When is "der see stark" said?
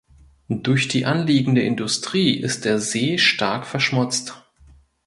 2.65-3.67